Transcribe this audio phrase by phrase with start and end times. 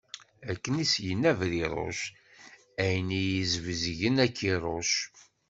[0.51, 2.01] Akken i as-yenna Bṛiṛuc:
[2.83, 4.93] ayen iyi-sbezgen, ad k-iṛuc.